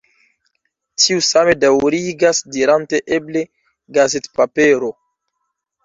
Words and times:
Tiu 1.03 1.21
same 1.27 1.53
daürigas 1.65 2.41
dirante 2.57 3.05
eble 3.19 3.47
gazetpapero. 4.01 4.95